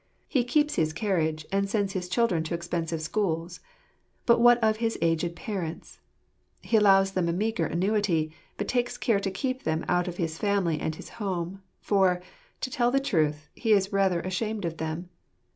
He 0.27 0.43
keeps 0.43 0.77
his 0.77 0.93
carriage, 0.93 1.45
and 1.51 1.69
sends 1.69 1.93
his 1.93 2.09
children 2.09 2.41
to 2.45 2.55
expensive 2.55 3.03
schools. 3.03 3.59
But 4.25 4.39
what 4.39 4.57
of 4.63 4.77
his 4.77 4.97
aged 4.99 5.35
parents? 5.35 5.99
He 6.63 6.75
allows 6.75 7.11
them 7.11 7.29
a 7.29 7.31
meagre 7.31 7.67
annuity; 7.67 8.33
but 8.57 8.67
takes 8.67 8.97
care 8.97 9.19
to 9.19 9.29
keep 9.29 9.61
them 9.61 9.85
out 9.87 10.07
of 10.07 10.17
his 10.17 10.39
family 10.39 10.79
and 10.79 10.95
his 10.95 11.09
home— 11.21 11.61
for, 11.81 12.19
to 12.61 12.71
tell 12.71 12.89
the 12.89 12.99
truth, 12.99 13.47
he 13.53 13.73
is 13.73 13.93
rather 13.93 14.21
ashamed 14.21 14.65
of 14.65 14.77
them. 14.77 15.09